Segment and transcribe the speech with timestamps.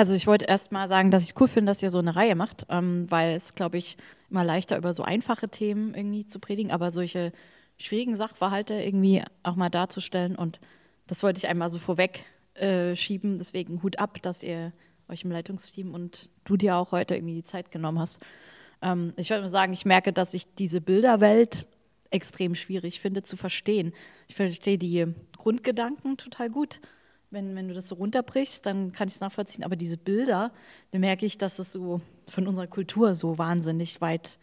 [0.00, 2.16] Also ich wollte erst mal sagen, dass ich es cool finde, dass ihr so eine
[2.16, 3.98] Reihe macht, ähm, weil es, glaube ich,
[4.30, 7.32] immer leichter über so einfache Themen irgendwie zu predigen, aber solche
[7.76, 10.58] schwierigen Sachverhalte irgendwie auch mal darzustellen und
[11.06, 12.24] das wollte ich einmal so vorweg
[12.54, 13.36] äh, schieben.
[13.36, 14.72] Deswegen Hut ab, dass ihr
[15.06, 18.22] euch im Leitungsteam und du dir auch heute irgendwie die Zeit genommen hast.
[18.80, 21.68] Ähm, ich würde mal sagen, ich merke, dass ich diese Bilderwelt
[22.08, 23.92] extrem schwierig finde zu verstehen.
[24.28, 26.80] Ich verstehe die Grundgedanken total gut.
[27.30, 29.64] Wenn, wenn du das so runterbrichst, dann kann ich es nachvollziehen.
[29.64, 30.52] Aber diese Bilder,
[30.90, 34.38] da merke ich, dass es so von unserer Kultur so wahnsinnig weit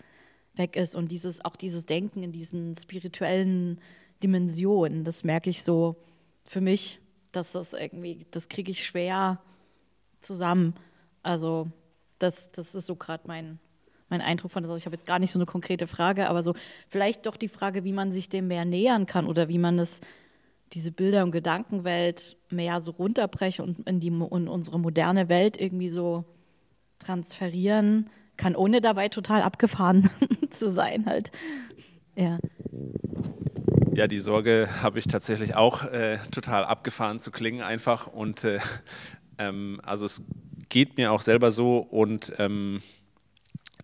[0.55, 0.95] weg ist.
[0.95, 3.79] Und dieses, auch dieses Denken in diesen spirituellen
[4.23, 5.97] Dimensionen, das merke ich so
[6.45, 6.99] für mich,
[7.31, 9.39] dass das irgendwie, das kriege ich schwer
[10.19, 10.73] zusammen.
[11.23, 11.69] Also
[12.19, 13.59] das, das ist so gerade mein,
[14.09, 16.53] mein Eindruck von, also ich habe jetzt gar nicht so eine konkrete Frage, aber so
[16.87, 20.01] vielleicht doch die Frage, wie man sich dem mehr nähern kann oder wie man das,
[20.73, 25.89] diese Bilder- und Gedankenwelt mehr so runterbrechen und in, die, in unsere moderne Welt irgendwie
[25.89, 26.25] so
[26.99, 30.09] transferieren kann, ohne dabei total abgefahren
[30.49, 31.31] zu sein halt.
[32.15, 32.39] Ja.
[33.93, 38.59] Ja, die Sorge habe ich tatsächlich auch äh, total abgefahren zu klingen einfach und äh,
[39.39, 40.23] ähm, also es
[40.69, 42.81] geht mir auch selber so und ähm,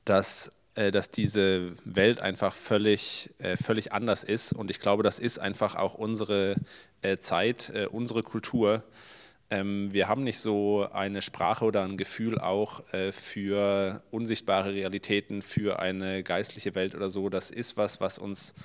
[0.05, 4.53] dass, äh, dass diese Welt einfach völlig, äh, völlig anders ist.
[4.53, 6.55] Und ich glaube, das ist einfach auch unsere
[7.03, 8.83] äh, Zeit, äh, unsere Kultur.
[9.51, 15.43] Ähm, wir haben nicht so eine Sprache oder ein Gefühl auch äh, für unsichtbare Realitäten,
[15.43, 17.29] für eine geistliche Welt oder so.
[17.29, 18.55] Das ist was, was uns,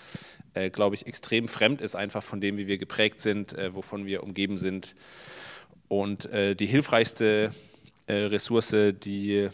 [0.55, 4.23] äh, glaube ich, extrem fremd ist, einfach von dem, wie wir geprägt sind, wovon wir
[4.23, 4.95] umgeben sind.
[5.89, 7.53] Und die hilfreichste
[8.09, 9.48] Ressource, die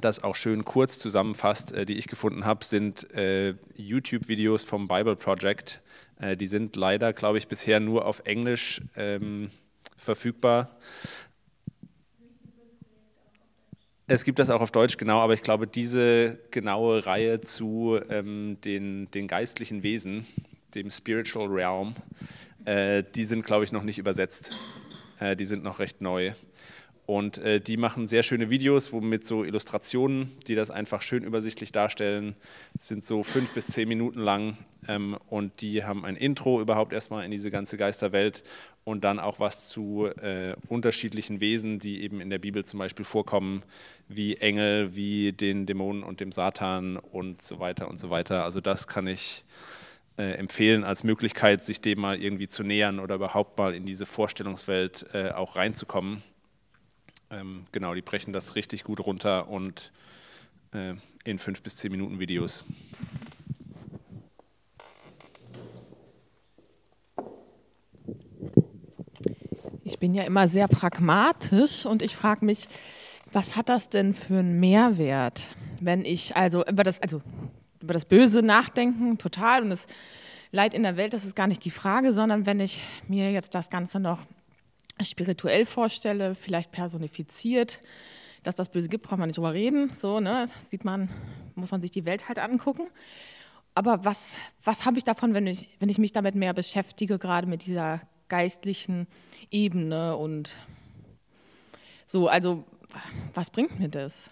[0.00, 5.16] das auch schön kurz zusammenfasst, äh, die ich gefunden habe, sind äh, YouTube-Videos vom Bible
[5.16, 5.80] Project.
[6.20, 9.50] Äh, die sind leider, glaube ich, bisher nur auf Englisch ähm,
[9.96, 10.76] verfügbar.
[14.06, 18.58] Es gibt das auch auf Deutsch, genau, aber ich glaube, diese genaue Reihe zu ähm,
[18.62, 20.26] den, den geistlichen Wesen,
[20.74, 21.94] dem Spiritual Realm,
[22.66, 24.52] äh, die sind, glaube ich, noch nicht übersetzt.
[25.20, 26.32] Äh, die sind noch recht neu.
[27.06, 31.22] Und äh, die machen sehr schöne Videos, wo mit so Illustrationen, die das einfach schön
[31.22, 32.34] übersichtlich darstellen,
[32.80, 34.56] sind so fünf bis zehn Minuten lang.
[34.88, 38.42] Ähm, und die haben ein Intro überhaupt erstmal in diese ganze Geisterwelt
[38.84, 43.04] und dann auch was zu äh, unterschiedlichen Wesen, die eben in der Bibel zum Beispiel
[43.04, 43.62] vorkommen,
[44.08, 48.44] wie Engel, wie den Dämonen und dem Satan und so weiter und so weiter.
[48.44, 49.44] Also das kann ich
[50.16, 54.06] äh, empfehlen als Möglichkeit, sich dem mal irgendwie zu nähern oder überhaupt mal in diese
[54.06, 56.22] Vorstellungswelt äh, auch reinzukommen.
[57.34, 59.90] Ähm, genau, die brechen das richtig gut runter und
[60.72, 62.64] äh, in fünf bis zehn Minuten Videos.
[69.82, 72.68] Ich bin ja immer sehr pragmatisch und ich frage mich,
[73.32, 77.20] was hat das denn für einen Mehrwert, wenn ich also über das, also
[77.80, 79.86] über das Böse nachdenken, total und das
[80.52, 83.56] Leid in der Welt, das ist gar nicht die Frage, sondern wenn ich mir jetzt
[83.56, 84.20] das Ganze noch
[85.02, 87.80] spirituell vorstelle, vielleicht personifiziert,
[88.42, 89.92] dass das Böse gibt, braucht man nicht drüber reden.
[89.92, 91.08] So, ne, sieht man,
[91.54, 92.88] muss man sich die Welt halt angucken.
[93.74, 97.46] Aber was, was habe ich davon, wenn ich, wenn ich mich damit mehr beschäftige, gerade
[97.46, 99.06] mit dieser geistlichen
[99.50, 100.54] Ebene und
[102.06, 102.64] so, also
[103.32, 104.30] was bringt mir das?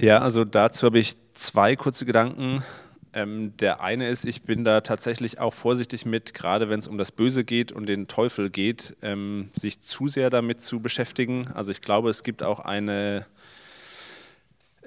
[0.00, 2.62] Ja, also dazu habe ich zwei kurze Gedanken.
[3.12, 6.96] Ähm, der eine ist, ich bin da tatsächlich auch vorsichtig mit, gerade wenn es um
[6.96, 11.48] das Böse geht und den Teufel geht, ähm, sich zu sehr damit zu beschäftigen.
[11.52, 13.26] Also ich glaube, es gibt auch eine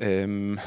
[0.03, 0.59] ähm,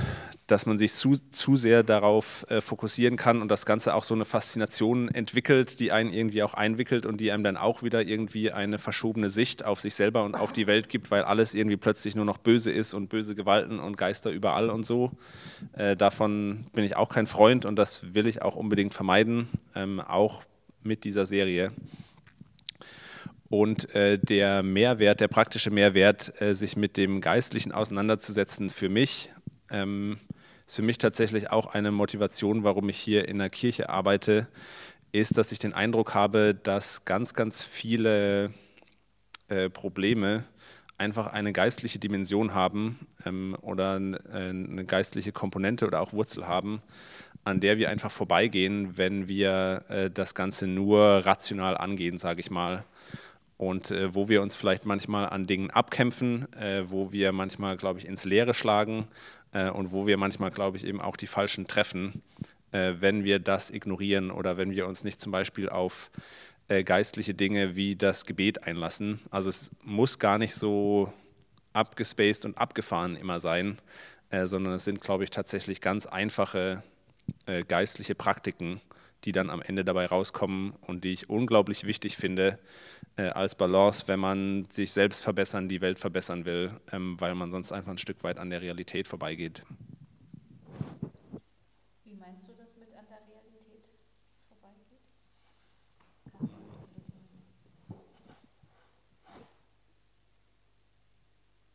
[0.46, 4.14] dass man sich zu, zu sehr darauf äh, fokussieren kann und das Ganze auch so
[4.14, 8.50] eine Faszination entwickelt, die einen irgendwie auch einwickelt und die einem dann auch wieder irgendwie
[8.50, 12.16] eine verschobene Sicht auf sich selber und auf die Welt gibt, weil alles irgendwie plötzlich
[12.16, 15.12] nur noch böse ist und böse Gewalten und Geister überall und so.
[15.74, 20.00] Äh, davon bin ich auch kein Freund und das will ich auch unbedingt vermeiden, ähm,
[20.00, 20.44] auch
[20.82, 21.72] mit dieser Serie.
[23.48, 29.30] Und äh, der Mehrwert, der praktische Mehrwert, äh, sich mit dem Geistlichen auseinanderzusetzen, für mich,
[29.70, 30.18] ähm,
[30.66, 34.48] ist für mich tatsächlich auch eine Motivation, warum ich hier in der Kirche arbeite,
[35.12, 38.52] ist, dass ich den Eindruck habe, dass ganz, ganz viele
[39.48, 40.44] äh, Probleme
[40.98, 46.82] einfach eine geistliche Dimension haben ähm, oder äh, eine geistliche Komponente oder auch Wurzel haben,
[47.44, 52.50] an der wir einfach vorbeigehen, wenn wir äh, das Ganze nur rational angehen, sage ich
[52.50, 52.84] mal
[53.58, 57.98] und äh, wo wir uns vielleicht manchmal an Dingen abkämpfen, äh, wo wir manchmal, glaube
[57.98, 59.08] ich, ins Leere schlagen
[59.52, 62.22] äh, und wo wir manchmal, glaube ich, eben auch die Falschen treffen,
[62.72, 66.10] äh, wenn wir das ignorieren oder wenn wir uns nicht zum Beispiel auf
[66.68, 69.20] äh, geistliche Dinge wie das Gebet einlassen.
[69.30, 71.12] Also es muss gar nicht so
[71.72, 73.78] abgespaced und abgefahren immer sein,
[74.30, 76.82] äh, sondern es sind, glaube ich, tatsächlich ganz einfache
[77.66, 78.80] geistliche Praktiken,
[79.26, 82.58] die dann am Ende dabei rauskommen und die ich unglaublich wichtig finde
[83.16, 87.50] äh, als Balance, wenn man sich selbst verbessern, die Welt verbessern will, ähm, weil man
[87.50, 89.64] sonst einfach ein Stück weit an der Realität vorbeigeht.
[92.04, 93.90] Wie meinst du das mit an der Realität
[94.48, 95.02] vorbeigeht?
[96.38, 97.20] Kannst du das ein bisschen.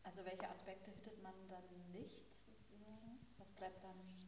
[0.04, 3.20] Also welche Aspekte hittet man dann nicht sozusagen?
[3.38, 4.22] Was bleibt dann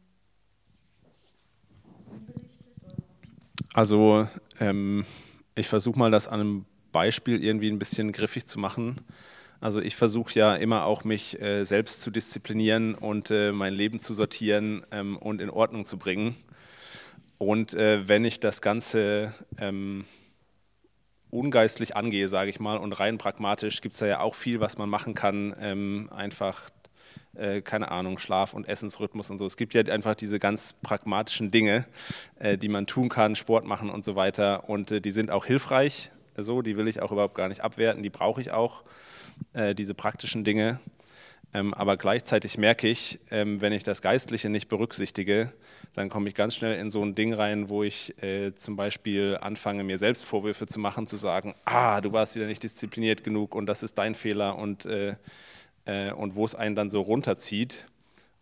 [2.10, 2.76] unbelichtet?
[2.84, 2.94] Oder?
[3.74, 4.28] Also
[4.60, 5.04] ähm,
[5.56, 9.00] ich versuche mal das an einem Beispiel irgendwie ein bisschen griffig zu machen.
[9.60, 13.98] Also ich versuche ja immer auch mich äh, selbst zu disziplinieren und äh, mein Leben
[13.98, 16.36] zu sortieren ähm, und in Ordnung zu bringen.
[17.38, 20.04] Und äh, wenn ich das Ganze ähm,
[21.30, 24.78] ungeistlich angehe, sage ich mal, und rein pragmatisch, gibt es da ja auch viel, was
[24.78, 25.52] man machen kann.
[25.60, 26.70] Ähm, einfach,
[27.34, 29.46] äh, keine Ahnung, Schlaf- und Essensrhythmus und so.
[29.46, 31.86] Es gibt ja einfach diese ganz pragmatischen Dinge,
[32.38, 34.68] äh, die man tun kann, Sport machen und so weiter.
[34.68, 36.10] Und äh, die sind auch hilfreich
[36.42, 38.82] so, die will ich auch überhaupt gar nicht abwerten, die brauche ich auch,
[39.52, 40.80] äh, diese praktischen Dinge.
[41.52, 45.52] Ähm, aber gleichzeitig merke ich, ähm, wenn ich das Geistliche nicht berücksichtige,
[45.94, 49.38] dann komme ich ganz schnell in so ein Ding rein, wo ich äh, zum Beispiel
[49.40, 53.54] anfange, mir selbst Vorwürfe zu machen, zu sagen, ah, du warst wieder nicht diszipliniert genug
[53.54, 55.14] und das ist dein Fehler und, äh,
[55.86, 57.86] äh und wo es einen dann so runterzieht.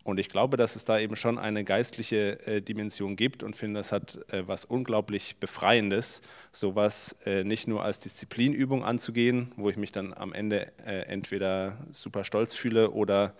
[0.03, 3.79] Und ich glaube, dass es da eben schon eine geistliche äh, Dimension gibt und finde,
[3.79, 9.77] das hat äh, was unglaublich Befreiendes, sowas äh, nicht nur als Disziplinübung anzugehen, wo ich
[9.77, 13.33] mich dann am Ende äh, entweder super stolz fühle oder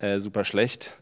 [0.00, 0.98] äh, super schlecht,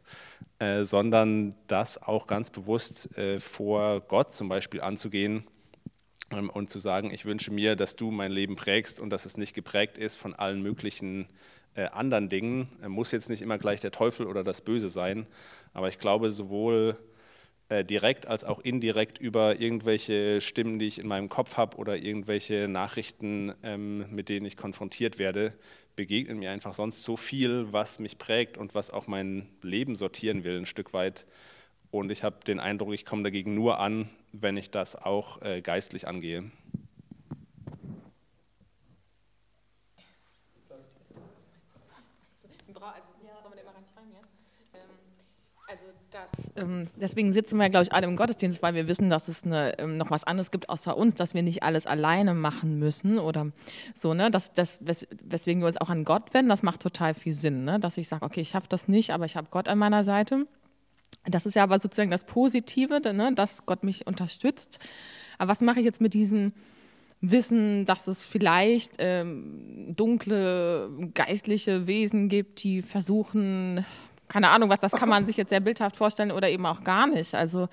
[0.59, 3.09] äh, sondern das auch ganz bewusst
[3.39, 5.45] vor Gott zum Beispiel anzugehen
[6.31, 9.39] ähm, und zu sagen, ich wünsche mir, dass du mein Leben prägst und dass es
[9.39, 11.27] nicht geprägt ist von allen möglichen
[11.75, 12.69] äh, anderen Dingen.
[12.87, 15.27] Muss jetzt nicht immer gleich der Teufel oder das Böse sein,
[15.73, 16.97] aber ich glaube, sowohl
[17.71, 21.97] äh, direkt als auch indirekt über irgendwelche Stimmen, die ich in meinem Kopf habe oder
[21.97, 25.55] irgendwelche Nachrichten, ähm, mit denen ich konfrontiert werde,
[25.95, 30.43] begegnet mir einfach sonst so viel, was mich prägt und was auch mein Leben sortieren
[30.43, 31.27] will, ein Stück weit.
[31.93, 35.61] Und ich habe den Eindruck, ich komme dagegen nur an, wenn ich das auch äh,
[35.61, 36.51] geistlich angehe.
[46.11, 49.45] Das, ähm, deswegen sitzen wir, glaube ich, alle im Gottesdienst, weil wir wissen, dass es
[49.45, 53.19] eine, ähm, noch was anderes gibt außer uns, dass wir nicht alles alleine machen müssen
[53.19, 53.53] oder
[53.95, 54.31] so, ne?
[54.31, 57.65] Das, das, wes weswegen wir uns auch an Gott wenden, das macht total viel Sinn,
[57.65, 57.79] ne?
[57.79, 60.47] Dass ich sage, okay, ich schaffe das nicht, aber ich habe Gott an meiner Seite.
[61.27, 63.33] Das ist ja aber sozusagen das Positive, ne?
[63.35, 64.79] dass Gott mich unterstützt.
[65.39, 66.53] Aber was mache ich jetzt mit diesem
[67.21, 73.85] Wissen, dass es vielleicht ähm, dunkle geistliche Wesen gibt, die versuchen,
[74.31, 77.07] keine Ahnung, was das kann man sich jetzt sehr bildhaft vorstellen oder eben auch gar
[77.07, 77.35] nicht.
[77.35, 77.69] Also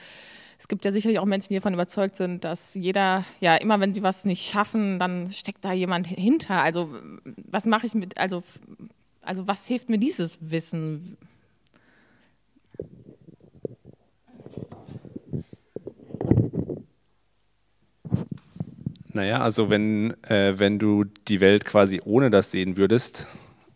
[0.59, 3.93] es gibt ja sicherlich auch Menschen, die davon überzeugt sind, dass jeder, ja, immer wenn
[3.93, 6.61] sie was nicht schaffen, dann steckt da jemand hinter.
[6.61, 6.89] Also
[7.49, 8.43] was mache ich mit, also,
[9.21, 11.17] also was hilft mir dieses Wissen?
[19.13, 23.27] Naja, also wenn, äh, wenn du die Welt quasi ohne das sehen würdest,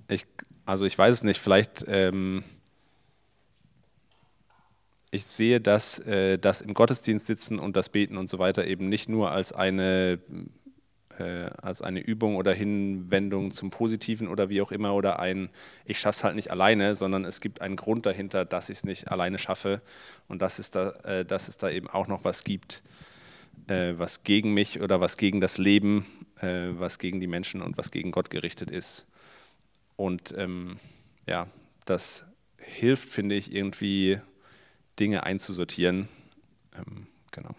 [0.07, 0.25] ich,
[0.65, 2.43] also ich weiß es nicht, vielleicht ähm,
[5.11, 8.87] ich sehe, dass äh, das im Gottesdienst sitzen und das Beten und so weiter eben
[8.87, 10.19] nicht nur als eine,
[11.19, 15.49] äh, als eine Übung oder Hinwendung zum Positiven oder wie auch immer oder ein,
[15.83, 18.83] ich schaffe es halt nicht alleine, sondern es gibt einen Grund dahinter, dass ich es
[18.85, 19.81] nicht alleine schaffe
[20.29, 22.81] und dass es da, äh, dass es da eben auch noch was gibt,
[23.67, 26.05] äh, was gegen mich oder was gegen das Leben,
[26.39, 29.07] äh, was gegen die Menschen und was gegen Gott gerichtet ist.
[29.97, 30.77] Und ähm,
[31.27, 31.47] ja,
[31.83, 32.23] das
[32.57, 34.21] hilft, finde ich, irgendwie
[35.01, 36.07] Dinge einzusortieren.
[36.77, 37.55] Ähm, genau.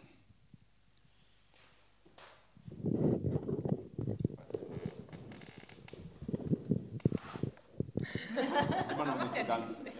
[8.93, 9.85] Immer noch nicht so ganz.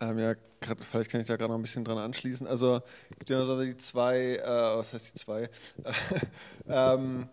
[0.00, 0.10] Ja.
[0.10, 2.46] Ähm, ja, grad, vielleicht kann ich da gerade noch ein bisschen dran anschließen.
[2.46, 5.50] Also es gibt ja so die zwei, äh, was heißt die zwei?
[6.68, 7.28] ähm,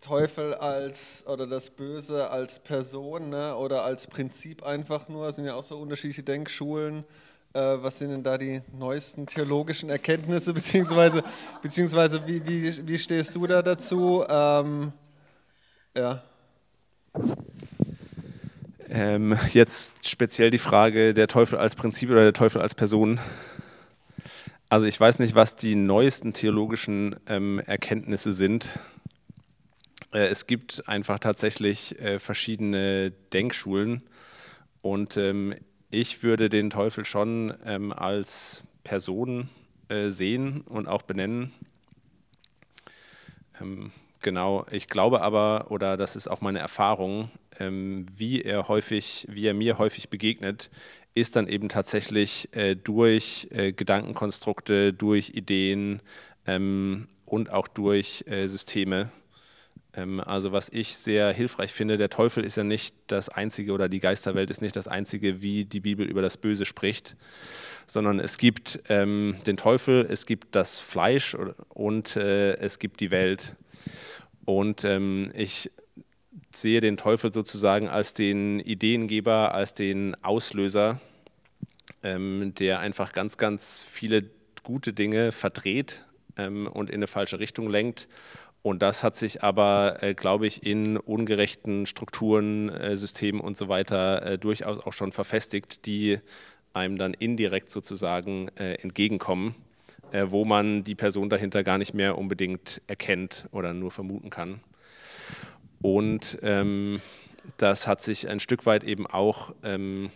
[0.00, 5.44] Teufel als oder das Böse als Person ne, oder als Prinzip einfach nur, das sind
[5.44, 7.04] ja auch so unterschiedliche Denkschulen.
[7.54, 11.22] Äh, was sind denn da die neuesten theologischen Erkenntnisse, beziehungsweise,
[11.62, 14.24] beziehungsweise wie, wie, wie stehst du da dazu?
[14.28, 14.92] Ähm,
[15.96, 16.22] ja.
[18.90, 23.20] Ähm, jetzt speziell die Frage, der Teufel als Prinzip oder der Teufel als Person.
[24.70, 28.68] Also ich weiß nicht, was die neuesten theologischen ähm, Erkenntnisse sind.
[30.12, 34.02] Äh, es gibt einfach tatsächlich äh, verschiedene Denkschulen
[34.80, 35.54] und ähm,
[35.90, 39.48] ich würde den Teufel schon ähm, als Person
[39.88, 41.52] äh, sehen und auch benennen.
[43.60, 49.44] Ähm, genau, ich glaube aber, oder das ist auch meine Erfahrung, wie er häufig, wie
[49.44, 50.70] er mir häufig begegnet,
[51.14, 52.48] ist dann eben tatsächlich
[52.84, 56.00] durch Gedankenkonstrukte, durch Ideen
[56.46, 59.10] und auch durch Systeme.
[59.94, 63.88] Ähm, also was ich sehr hilfreich finde, der Teufel ist ja nicht das Einzige oder
[63.88, 67.16] die Geisterwelt ist nicht das Einzige, wie die Bibel über das Böse spricht,
[67.86, 71.36] sondern es gibt ähm, den Teufel, es gibt das Fleisch
[71.68, 73.56] und äh, es gibt die Welt.
[74.44, 75.70] Und ähm, ich
[76.50, 81.00] sehe den Teufel sozusagen als den Ideengeber, als den Auslöser,
[82.02, 84.24] ähm, der einfach ganz, ganz viele
[84.62, 86.04] gute Dinge verdreht
[86.36, 88.08] ähm, und in eine falsche Richtung lenkt.
[88.62, 93.68] Und das hat sich aber, äh, glaube ich, in ungerechten Strukturen, äh, Systemen und so
[93.68, 96.18] weiter äh, durchaus auch schon verfestigt, die
[96.72, 99.54] einem dann indirekt sozusagen äh, entgegenkommen,
[100.12, 104.60] äh, wo man die Person dahinter gar nicht mehr unbedingt erkennt oder nur vermuten kann.
[105.80, 107.00] Und ähm,
[107.56, 110.10] das hat sich ein Stück weit eben auch ähm,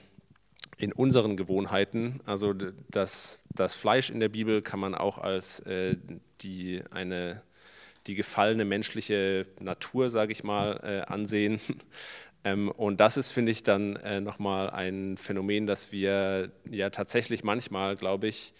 [0.79, 2.55] in unseren Gewohnheiten, also
[2.91, 5.97] das, das Fleisch in der Bibel kann man auch als äh,
[6.41, 7.43] die, eine,
[8.07, 11.61] die gefallene menschliche Natur, sage ich mal, äh, ansehen.
[12.45, 17.45] Ähm, und das ist, finde ich, dann äh, nochmal ein Phänomen, dass wir ja tatsächlich
[17.45, 18.53] manchmal, glaube ich,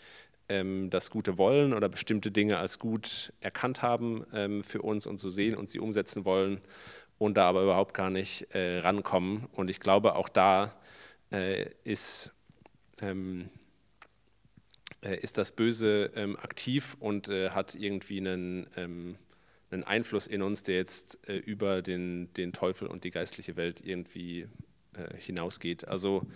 [0.49, 5.19] ähm, das Gute wollen oder bestimmte Dinge als gut erkannt haben ähm, für uns und
[5.19, 6.61] so sehen und sie umsetzen wollen
[7.19, 9.47] und da aber überhaupt gar nicht äh, rankommen.
[9.53, 10.75] Und ich glaube, auch da
[11.31, 12.33] äh, ist,
[13.01, 13.49] ähm,
[15.03, 19.17] äh, ist das Böse ähm, aktiv und äh, hat irgendwie einen, ähm,
[19.73, 23.81] einen Einfluss in uns, der jetzt äh, über den, den Teufel und die geistliche Welt
[23.85, 24.47] irgendwie
[24.95, 25.89] äh, hinausgeht.
[25.89, 26.27] Also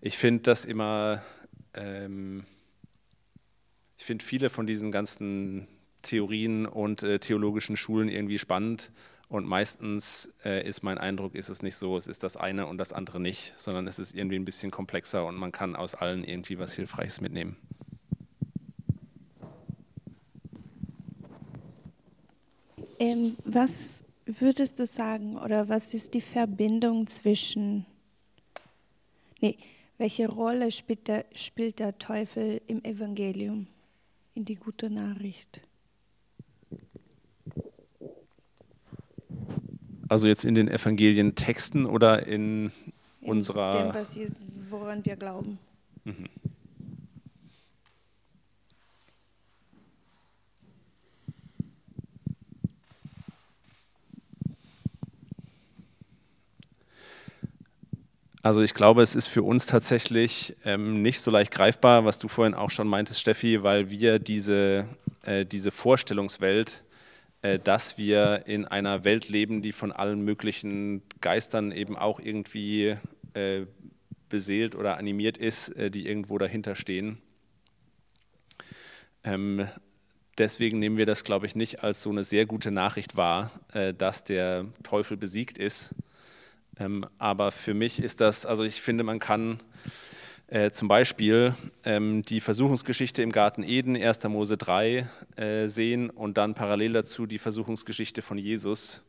[0.00, 1.22] ich finde das immer,
[1.74, 2.44] ähm,
[3.96, 5.68] ich finde viele von diesen ganzen
[6.02, 8.92] Theorien und theologischen Schulen irgendwie spannend
[9.28, 12.78] und meistens äh, ist mein Eindruck, ist es nicht so, es ist das eine und
[12.78, 16.24] das andere nicht, sondern es ist irgendwie ein bisschen komplexer und man kann aus allen
[16.24, 17.56] irgendwie was Hilfreiches mitnehmen.
[23.18, 27.86] Ähm, was würdest du sagen oder was ist die Verbindung zwischen,
[29.40, 29.58] nee,
[29.96, 33.66] welche Rolle spielt der, spielt der Teufel im Evangelium,
[34.34, 35.62] in die gute Nachricht?
[40.08, 42.72] Also jetzt in den Evangelientexten oder in,
[43.20, 43.92] in unserer.
[43.92, 45.58] Dem, was Jesus, woran wir glauben.
[46.04, 46.28] Mhm.
[58.48, 62.28] Also ich glaube, es ist für uns tatsächlich ähm, nicht so leicht greifbar, was du
[62.28, 64.88] vorhin auch schon meintest, Steffi, weil wir diese,
[65.26, 66.82] äh, diese Vorstellungswelt
[67.42, 72.96] äh, dass wir in einer Welt leben, die von allen möglichen Geistern eben auch irgendwie
[73.34, 73.66] äh,
[74.30, 77.18] beseelt oder animiert ist, äh, die irgendwo dahinter stehen.
[79.24, 79.68] Ähm,
[80.38, 83.50] deswegen nehmen wir das, glaube ich, nicht als so eine sehr gute Nachricht wahr,
[83.98, 85.94] dass der Teufel besiegt ist.
[86.78, 89.60] Ähm, aber für mich ist das, also ich finde, man kann
[90.48, 91.54] äh, zum Beispiel
[91.84, 94.24] ähm, die Versuchungsgeschichte im Garten Eden, 1.
[94.28, 95.06] Mose 3,
[95.36, 99.02] äh, sehen und dann parallel dazu die Versuchungsgeschichte von Jesus,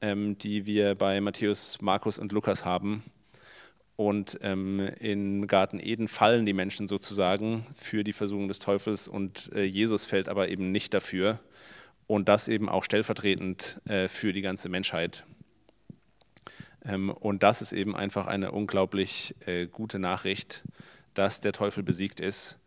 [0.00, 3.04] ähm, die wir bei Matthäus, Markus und Lukas haben.
[3.96, 9.52] Und ähm, im Garten Eden fallen die Menschen sozusagen für die Versuchung des Teufels und
[9.54, 11.38] äh, Jesus fällt aber eben nicht dafür.
[12.06, 15.24] Und das eben auch stellvertretend äh, für die ganze Menschheit.
[16.86, 20.64] Ähm, und das ist eben einfach eine unglaublich äh, gute Nachricht,
[21.14, 22.60] dass der Teufel besiegt ist.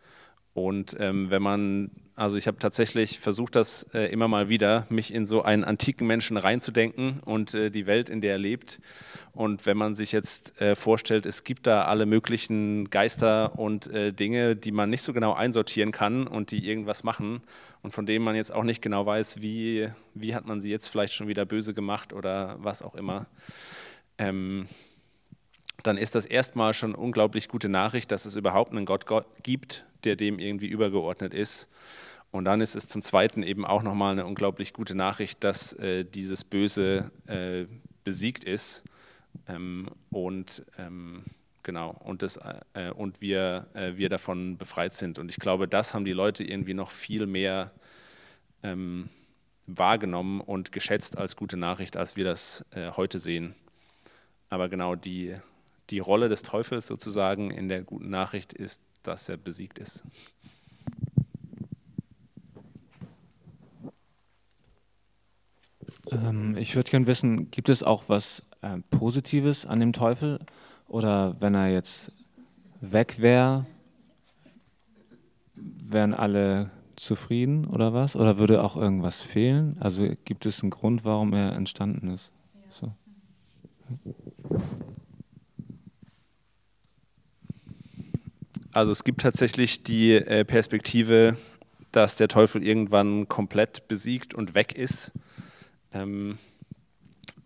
[0.54, 5.14] Und ähm, wenn man, also ich habe tatsächlich versucht, das äh, immer mal wieder, mich
[5.14, 8.80] in so einen antiken Menschen reinzudenken und äh, die Welt, in der er lebt.
[9.34, 14.72] Und wenn man sich jetzt vorstellt, es gibt da alle möglichen Geister und Dinge, die
[14.72, 17.42] man nicht so genau einsortieren kann und die irgendwas machen
[17.84, 20.88] und von denen man jetzt auch nicht genau weiß, wie, wie hat man sie jetzt
[20.88, 23.28] vielleicht schon wieder böse gemacht oder was auch immer
[24.18, 24.68] ähm,
[25.84, 29.06] dann ist das erstmal schon unglaublich gute Nachricht, dass es überhaupt einen Gott,
[29.44, 31.70] gibt, der dem irgendwie übergeordnet ist.
[32.32, 36.04] Und dann ist es zum Zweiten eben auch nochmal eine unglaublich gute Nachricht, dass äh,
[36.04, 37.66] dieses Böse äh,
[38.04, 38.84] besiegt ist.
[39.48, 41.24] Ähm, und ähm,
[41.64, 42.38] genau, und, das,
[42.74, 45.20] äh, und wir, äh, wir davon befreit sind.
[45.20, 47.72] Und ich glaube, das haben die Leute irgendwie noch viel mehr
[48.64, 49.10] ähm,
[49.68, 53.56] wahrgenommen und geschätzt als gute Nachricht, als wir das äh, heute sehen.
[54.50, 55.36] Aber genau die,
[55.90, 60.04] die Rolle des Teufels sozusagen in der guten Nachricht ist, dass er besiegt ist.
[66.12, 70.40] Ähm, ich würde gerne wissen, gibt es auch was äh, Positives an dem Teufel?
[70.88, 72.12] Oder wenn er jetzt
[72.80, 73.66] weg wäre,
[75.56, 78.16] wären alle zufrieden oder was?
[78.16, 79.78] Oder würde auch irgendwas fehlen?
[79.80, 82.32] Also gibt es einen Grund, warum er entstanden ist?
[82.70, 82.94] So.
[88.78, 91.36] Also es gibt tatsächlich die äh, Perspektive,
[91.92, 95.14] dass der Teufel irgendwann komplett besiegt und weg ist
[95.92, 96.38] ähm,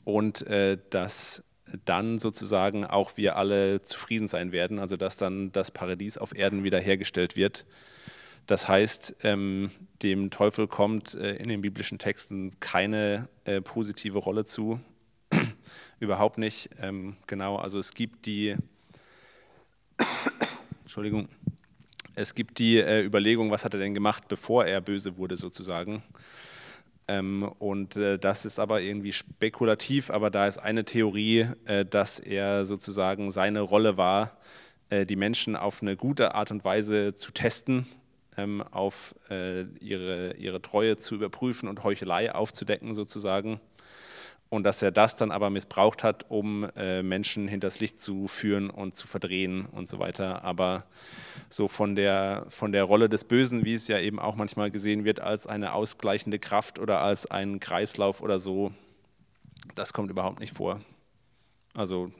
[0.03, 1.41] und äh, dass
[1.85, 6.65] dann sozusagen auch wir alle zufrieden sein werden, also dass dann das Paradies auf Erden
[6.65, 7.65] wiederhergestellt wird.
[8.45, 9.71] Das heißt, ähm,
[10.03, 14.81] dem Teufel kommt äh, in den biblischen Texten keine äh, positive Rolle zu,
[16.01, 16.71] überhaupt nicht.
[16.81, 18.57] Ähm, genau, also es gibt die,
[20.91, 21.29] Entschuldigung,
[22.15, 26.03] es gibt die äh, Überlegung, was hat er denn gemacht, bevor er böse wurde sozusagen.
[27.07, 32.19] Ähm, und äh, das ist aber irgendwie spekulativ, aber da ist eine Theorie, äh, dass
[32.19, 34.37] er sozusagen seine Rolle war,
[34.89, 37.87] äh, die Menschen auf eine gute Art und Weise zu testen,
[38.35, 43.61] ähm, auf äh, ihre, ihre Treue zu überprüfen und Heuchelei aufzudecken sozusagen
[44.51, 48.69] und dass er das dann aber missbraucht hat, um äh, Menschen hinters Licht zu führen
[48.69, 50.43] und zu verdrehen und so weiter.
[50.43, 50.83] Aber
[51.47, 55.05] so von der, von der Rolle des Bösen, wie es ja eben auch manchmal gesehen
[55.05, 58.73] wird, als eine ausgleichende Kraft oder als ein Kreislauf oder so,
[59.73, 60.81] das kommt überhaupt nicht vor.
[61.73, 62.11] Also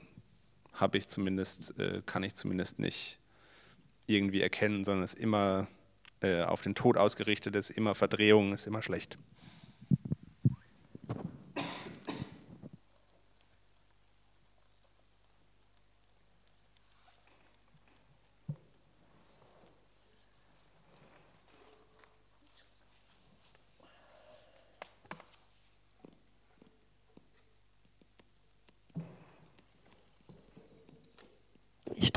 [0.72, 3.18] habe ich zumindest, äh, kann ich zumindest nicht
[4.06, 5.68] irgendwie erkennen, sondern es ist immer
[6.22, 9.18] äh, auf den Tod ausgerichtet, ist immer Verdrehung, ist immer schlecht.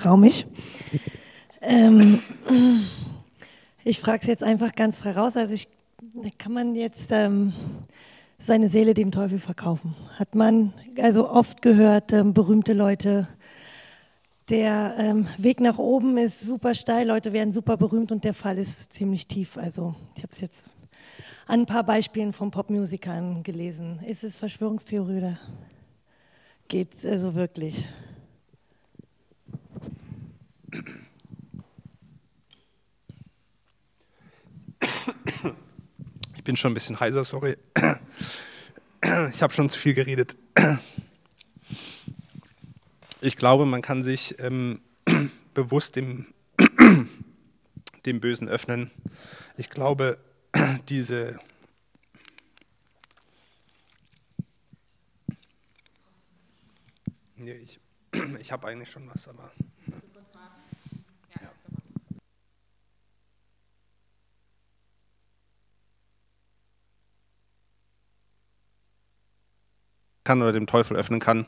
[0.06, 0.46] Traue mich.
[1.62, 2.20] Ähm,
[3.84, 5.36] ich frage es jetzt einfach ganz frei raus.
[5.36, 5.68] Also ich,
[6.38, 7.54] kann man jetzt ähm,
[8.38, 9.96] seine Seele dem Teufel verkaufen?
[10.20, 13.28] Hat man also oft gehört, ähm, berühmte Leute,
[14.50, 18.60] der ähm, Weg nach oben ist super steil, Leute werden super berühmt und der Fall
[18.60, 19.58] ist ziemlich tief.
[19.58, 20.66] Also ich habe es jetzt
[21.48, 24.02] an ein paar Beispielen von Popmusikern gelesen.
[24.06, 25.40] Ist es Verschwörungstheorie oder
[26.68, 27.88] geht es also wirklich?
[36.46, 37.58] Bin schon ein bisschen heiser, sorry.
[39.32, 40.38] Ich habe schon zu viel geredet.
[43.22, 44.82] Ich glaube, man kann sich ähm,
[45.56, 46.28] bewusst dem,
[48.06, 48.92] dem Bösen öffnen.
[49.58, 50.20] Ich glaube,
[50.90, 51.40] diese
[57.38, 57.80] Nee, ich,
[58.40, 59.52] ich habe eigentlich schon was, aber.
[70.26, 71.46] Kann oder dem Teufel öffnen kann.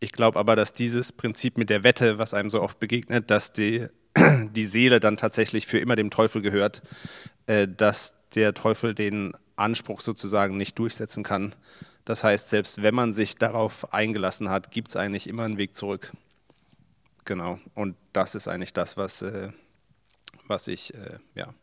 [0.00, 3.52] Ich glaube aber, dass dieses Prinzip mit der Wette, was einem so oft begegnet, dass
[3.52, 3.86] die,
[4.54, 6.82] die Seele dann tatsächlich für immer dem Teufel gehört,
[7.46, 11.54] äh, dass der Teufel den Anspruch sozusagen nicht durchsetzen kann.
[12.04, 15.76] Das heißt, selbst wenn man sich darauf eingelassen hat, gibt es eigentlich immer einen Weg
[15.76, 16.12] zurück.
[17.24, 17.58] Genau.
[17.74, 19.50] Und das ist eigentlich das, was, äh,
[20.46, 21.54] was, ich, äh, ja,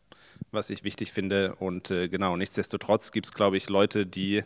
[0.50, 1.54] was ich wichtig finde.
[1.56, 4.42] Und genau, nichtsdestotrotz gibt es, glaube ich, Leute, die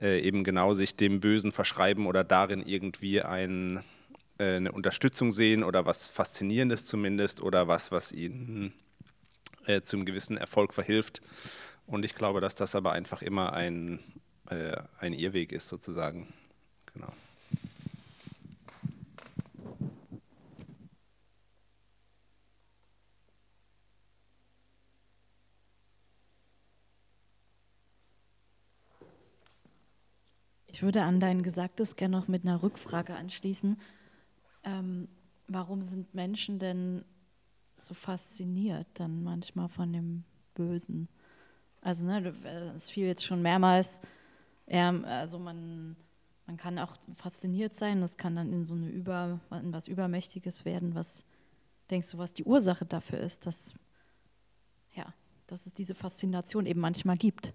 [0.00, 3.84] äh, eben genau sich dem Bösen verschreiben oder darin irgendwie ein,
[4.38, 8.72] äh, eine Unterstützung sehen oder was Faszinierendes zumindest oder was, was ihnen
[9.66, 11.20] äh, zum gewissen Erfolg verhilft.
[11.86, 14.00] Und ich glaube, dass das aber einfach immer ein,
[14.50, 16.32] äh, ein Irrweg ist sozusagen.
[16.94, 17.12] Genau.
[30.78, 33.80] Ich würde an dein Gesagtes gerne noch mit einer Rückfrage anschließen.
[34.62, 35.08] Ähm,
[35.48, 37.04] warum sind Menschen denn
[37.76, 40.22] so fasziniert dann manchmal von dem
[40.54, 41.08] Bösen?
[41.80, 42.32] Also, ne,
[42.76, 44.02] es fiel jetzt schon mehrmals,
[44.68, 45.96] ja, also man
[46.46, 50.64] man kann auch fasziniert sein, das kann dann in so eine Über, in was Übermächtiges
[50.64, 50.94] werden.
[50.94, 51.24] Was
[51.90, 53.74] denkst du, was die Ursache dafür ist, dass,
[54.94, 55.12] ja,
[55.48, 57.52] dass es diese Faszination eben manchmal gibt?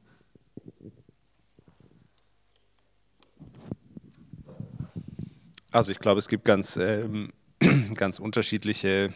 [5.74, 7.34] Also ich glaube, es gibt ganz, ähm,
[7.96, 9.12] ganz unterschiedliche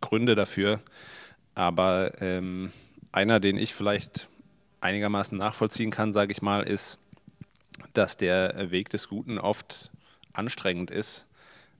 [0.00, 0.80] Gründe dafür.
[1.54, 2.72] Aber ähm,
[3.12, 4.30] einer, den ich vielleicht
[4.80, 6.98] einigermaßen nachvollziehen kann, sage ich mal, ist,
[7.92, 9.90] dass der Weg des Guten oft
[10.32, 11.26] anstrengend ist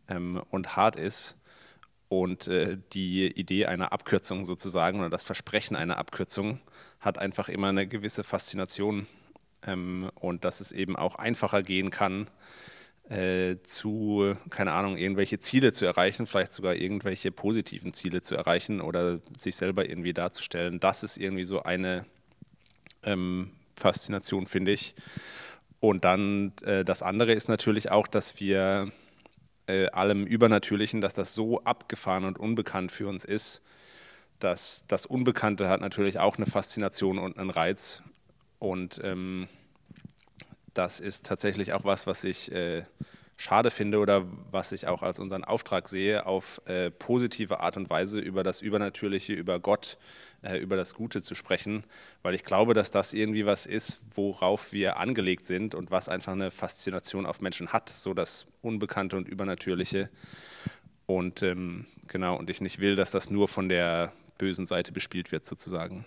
[0.09, 1.39] ähm, und hart ist
[2.11, 6.61] und äh, die Idee einer Abkürzung sozusagen oder das Versprechen einer Abkürzung
[7.01, 9.07] hat einfach immer eine gewisse Faszination
[9.63, 12.29] ähm, und dass es eben auch einfacher gehen kann,
[13.65, 19.19] zu, keine Ahnung, irgendwelche Ziele zu erreichen, vielleicht sogar irgendwelche positiven Ziele zu erreichen oder
[19.37, 20.79] sich selber irgendwie darzustellen.
[20.79, 22.07] Das ist irgendwie so eine
[23.03, 24.95] ähm, Faszination, finde ich.
[25.81, 28.93] Und dann äh, das andere ist natürlich auch, dass wir
[29.67, 33.63] äh, allem Übernatürlichen, dass das so abgefahren und unbekannt für uns ist,
[34.39, 38.03] dass das Unbekannte hat natürlich auch eine Faszination und einen Reiz.
[38.59, 39.49] Und ähm,
[40.75, 42.85] das ist tatsächlich auch was, was ich äh,
[43.41, 47.89] schade finde oder was ich auch als unseren Auftrag sehe, auf äh, positive Art und
[47.89, 49.97] Weise über das Übernatürliche, über Gott,
[50.43, 51.85] äh, über das Gute zu sprechen,
[52.23, 56.33] weil ich glaube, dass das irgendwie was ist, worauf wir angelegt sind und was einfach
[56.33, 60.11] eine Faszination auf Menschen hat, so das Unbekannte und Übernatürliche.
[61.07, 65.33] Und ähm, genau, und ich nicht will, dass das nur von der bösen Seite bespielt
[65.33, 66.05] wird, sozusagen.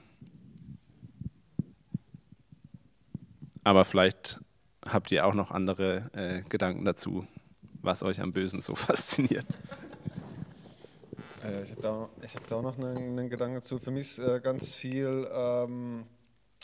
[3.64, 4.40] Aber vielleicht
[4.86, 7.26] habt ihr auch noch andere äh, Gedanken dazu,
[7.82, 9.48] was euch am Bösen so fasziniert?
[11.44, 13.80] Äh, ich habe da, hab da auch noch einen, einen Gedanken dazu.
[13.80, 16.06] Für mich ist äh, ganz viel, ähm,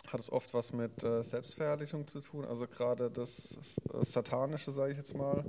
[0.08, 2.46] hat es oft was mit äh, Selbstverherrlichung zu tun.
[2.46, 3.58] Also gerade das,
[3.92, 5.44] das Satanische, sage ich jetzt mal,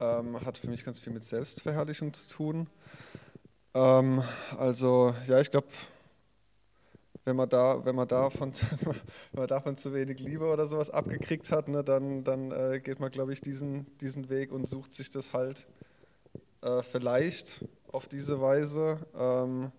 [0.00, 2.66] ähm, hat für mich ganz viel mit Selbstverherrlichung zu tun.
[3.74, 4.22] Ähm,
[4.58, 5.68] also ja, ich glaube,
[7.24, 11.50] wenn man da, wenn man davon, wenn man davon zu wenig Liebe oder sowas abgekriegt
[11.50, 15.10] hat, ne, dann, dann äh, geht man, glaube ich, diesen, diesen Weg und sucht sich
[15.10, 15.66] das halt
[16.62, 19.72] äh, vielleicht auf diese Weise, ähm,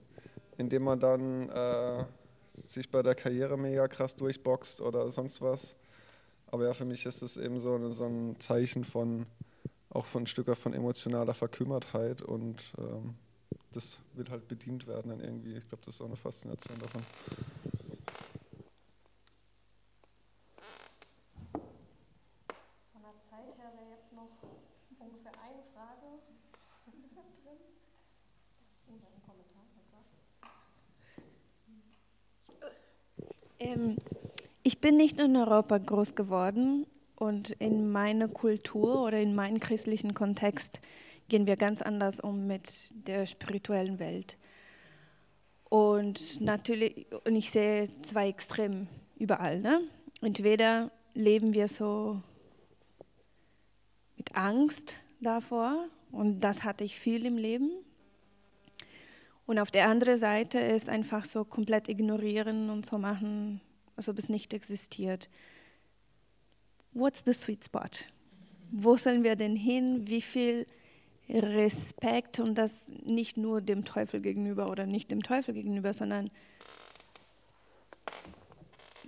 [0.58, 2.06] indem man dann äh,
[2.54, 5.76] sich bei der Karriere mega krass durchboxt oder sonst was.
[6.48, 9.26] Aber ja, für mich ist es eben so, so ein Zeichen von,
[9.90, 13.16] auch von ein Stück von emotionaler Verkümmertheit und ähm,
[13.74, 15.56] das wird halt bedient werden dann irgendwie.
[15.56, 17.04] Ich glaube, das ist auch eine Faszination davon.
[22.92, 24.30] Von der Zeit her wäre jetzt noch
[25.00, 26.20] ungefähr eine Frage
[27.44, 27.58] drin.
[28.88, 29.62] Und ein Kommentar.
[33.60, 33.98] Ähm,
[34.64, 40.14] ich bin nicht in Europa groß geworden und in meiner Kultur oder in meinem christlichen
[40.14, 40.82] Kontext
[41.32, 44.38] gehen wir ganz anders um mit der spirituellen Welt.
[45.70, 49.62] Und natürlich, und ich sehe zwei Extreme überall.
[49.62, 49.80] Ne?
[50.22, 52.22] Entweder leben wir so
[54.18, 57.72] mit Angst davor, und das hatte ich viel im Leben.
[59.46, 63.62] Und auf der anderen Seite ist einfach so komplett ignorieren und so machen,
[63.96, 65.30] als ob es nicht existiert.
[66.92, 68.06] What's the sweet spot?
[68.70, 70.10] Wo sollen wir denn hin?
[70.10, 70.68] Wie viel
[71.32, 76.30] Respekt und das nicht nur dem Teufel gegenüber oder nicht dem Teufel gegenüber, sondern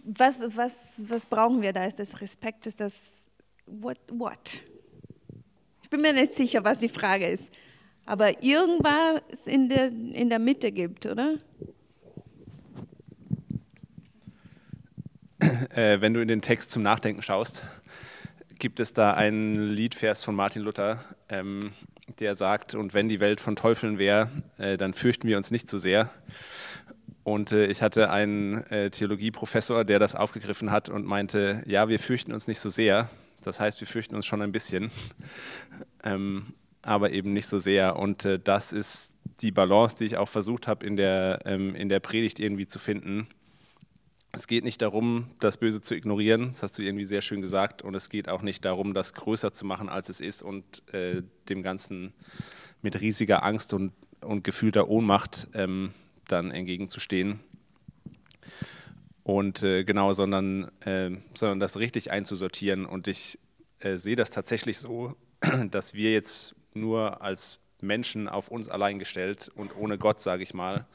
[0.04, 1.86] was, was, was brauchen wir da?
[1.86, 2.68] Ist das Respekt?
[2.68, 3.30] Ist das
[3.66, 3.98] what?
[4.12, 4.64] what?
[5.82, 7.52] Ich bin mir nicht sicher, was die Frage ist.
[8.06, 11.38] Aber irgendwas in der, in der Mitte gibt, oder?
[15.40, 17.66] Äh, wenn du in den Text zum Nachdenken schaust,
[18.60, 21.72] gibt es da einen Liedvers von Martin Luther, ähm,
[22.20, 25.70] der sagt, und wenn die Welt von Teufeln wäre, äh, dann fürchten wir uns nicht
[25.70, 26.10] so sehr.
[27.24, 32.00] Und äh, ich hatte einen äh, Theologieprofessor, der das aufgegriffen hat und meinte, ja, wir
[32.00, 33.10] fürchten uns nicht so sehr.
[33.42, 34.92] Das heißt, wir fürchten uns schon ein bisschen,
[36.04, 37.98] ähm, aber eben nicht so sehr.
[37.98, 42.00] Und äh, das ist die Balance, die ich auch versucht habe, in ähm, in der
[42.00, 43.28] Predigt irgendwie zu finden
[44.36, 47.84] es geht nicht darum, das Böse zu ignorieren, das hast du irgendwie sehr schön gesagt,
[47.84, 51.22] und es geht auch nicht darum, das größer zu machen, als es ist und äh,
[51.50, 52.14] dem Ganzen
[52.82, 55.94] mit riesiger Angst und, und gefühlter Ohnmacht ähm,
[56.28, 57.42] dann entgegenzustehen.
[59.22, 62.86] Und äh, genau, sondern, äh, sondern das richtig einzusortieren.
[62.86, 63.40] Und ich
[63.80, 65.16] äh, sehe das tatsächlich so,
[65.70, 70.56] dass wir jetzt nur als Menschen auf uns allein gestellt und ohne Gott, sage ich
[70.56, 70.88] mal,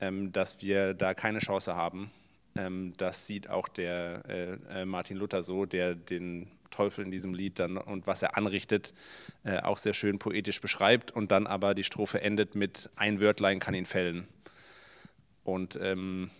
[0.00, 2.10] ähm, dass wir da keine Chance haben
[2.54, 7.58] das sieht auch der äh, äh, Martin Luther so, der den Teufel in diesem Lied
[7.58, 8.94] dann und was er anrichtet,
[9.44, 13.58] äh, auch sehr schön poetisch beschreibt und dann aber die Strophe endet mit ein Wörtlein
[13.58, 14.28] kann ihn fällen.
[15.42, 16.30] Und ähm,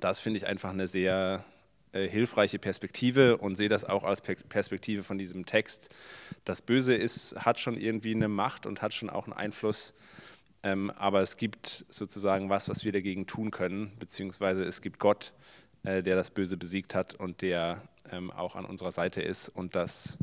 [0.00, 1.44] das finde ich einfach eine sehr
[1.92, 5.92] hilfreiche Perspektive und sehe das auch als Perspektive von diesem Text.
[6.44, 9.92] Das Böse ist, hat schon irgendwie eine Macht und hat schon auch einen Einfluss,
[10.62, 15.32] ähm, aber es gibt sozusagen was, was wir dagegen tun können, beziehungsweise es gibt Gott,
[15.82, 19.48] äh, der das Böse besiegt hat und der ähm, auch an unserer Seite ist.
[19.48, 20.18] Und das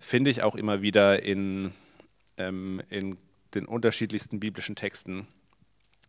[0.00, 1.72] finde ich auch immer wieder in,
[2.36, 3.16] ähm, in
[3.54, 5.28] den unterschiedlichsten biblischen Texten,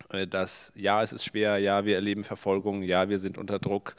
[0.09, 3.95] äh, dass ja, es ist schwer, ja, wir erleben Verfolgung, ja, wir sind unter Druck,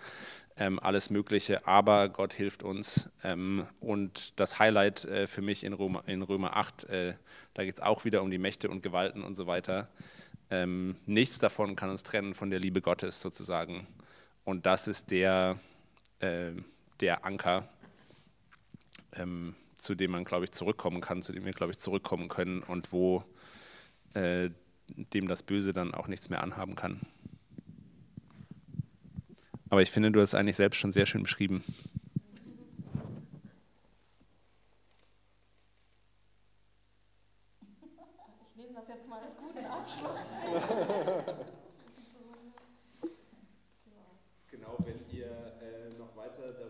[0.57, 3.11] ähm, alles Mögliche, aber Gott hilft uns.
[3.23, 7.15] Ähm, und das Highlight äh, für mich in Römer, in Römer 8, äh,
[7.59, 9.89] da geht es auch wieder um die Mächte und Gewalten und so weiter.
[10.49, 13.89] Ähm, nichts davon kann uns trennen von der Liebe Gottes sozusagen.
[14.45, 15.59] Und das ist der,
[16.21, 16.53] äh,
[17.01, 17.69] der Anker,
[19.15, 22.63] ähm, zu dem man, glaube ich, zurückkommen kann, zu dem wir, glaube ich, zurückkommen können
[22.63, 23.25] und wo
[24.15, 24.51] äh,
[24.87, 27.01] dem das Böse dann auch nichts mehr anhaben kann.
[29.69, 31.65] Aber ich finde, du hast es eigentlich selbst schon sehr schön beschrieben.
[39.91, 40.03] Ich